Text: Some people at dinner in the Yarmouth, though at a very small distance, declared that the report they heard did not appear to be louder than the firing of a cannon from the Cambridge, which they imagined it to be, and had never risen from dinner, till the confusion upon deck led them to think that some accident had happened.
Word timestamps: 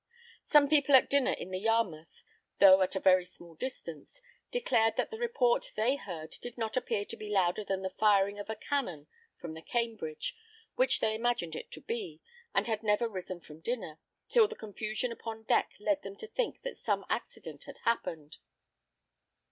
Some 0.47 0.67
people 0.67 0.95
at 0.95 1.11
dinner 1.11 1.33
in 1.33 1.51
the 1.51 1.59
Yarmouth, 1.59 2.23
though 2.57 2.81
at 2.81 2.95
a 2.95 2.99
very 2.99 3.23
small 3.23 3.53
distance, 3.53 4.19
declared 4.49 4.95
that 4.97 5.11
the 5.11 5.19
report 5.19 5.71
they 5.75 5.95
heard 5.95 6.31
did 6.41 6.57
not 6.57 6.75
appear 6.75 7.05
to 7.05 7.15
be 7.15 7.29
louder 7.29 7.63
than 7.63 7.83
the 7.83 7.91
firing 7.99 8.39
of 8.39 8.49
a 8.49 8.55
cannon 8.55 9.05
from 9.39 9.53
the 9.53 9.61
Cambridge, 9.61 10.35
which 10.73 11.01
they 11.01 11.13
imagined 11.13 11.55
it 11.55 11.69
to 11.73 11.81
be, 11.81 12.19
and 12.51 12.65
had 12.65 12.81
never 12.81 13.07
risen 13.07 13.41
from 13.41 13.59
dinner, 13.61 13.99
till 14.27 14.47
the 14.47 14.55
confusion 14.55 15.11
upon 15.11 15.43
deck 15.43 15.69
led 15.79 16.01
them 16.01 16.15
to 16.15 16.27
think 16.27 16.63
that 16.63 16.77
some 16.77 17.05
accident 17.07 17.65
had 17.65 17.77
happened. 17.85 18.39